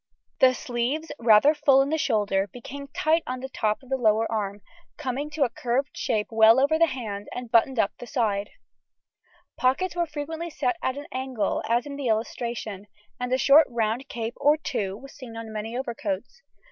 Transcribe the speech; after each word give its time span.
The 0.39 0.55
sleeves, 0.55 1.11
rather 1.19 1.53
full 1.53 1.79
in 1.83 1.89
the 1.89 1.97
shoulder, 1.99 2.47
became 2.47 2.87
tight 2.87 3.21
on 3.27 3.39
the 3.39 3.49
lower 3.95 4.25
arm, 4.31 4.61
coming 4.97 5.29
to 5.29 5.43
a 5.43 5.49
curved 5.51 5.95
shape 5.95 6.25
well 6.31 6.59
over 6.59 6.79
the 6.79 6.87
hand, 6.87 7.27
and 7.35 7.51
buttoned 7.51 7.77
up 7.77 7.91
the 7.99 8.07
side. 8.07 8.49
The 9.57 9.61
pockets 9.61 9.95
were 9.95 10.07
frequently 10.07 10.49
set 10.49 10.77
at 10.81 10.97
an 10.97 11.05
angle, 11.11 11.61
as 11.69 11.85
in 11.85 11.99
illustration, 11.99 12.87
and 13.19 13.31
a 13.31 13.37
short 13.37 13.67
round 13.69 14.09
cape, 14.09 14.33
or 14.37 14.57
two, 14.57 14.97
was 14.97 15.13
seen 15.13 15.37
on 15.37 15.53
many 15.53 15.77
overcoats. 15.77 16.41